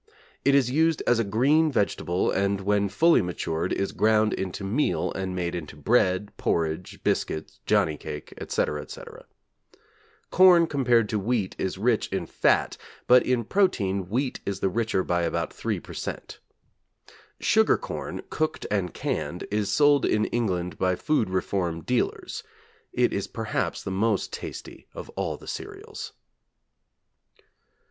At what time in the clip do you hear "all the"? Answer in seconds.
25.11-25.45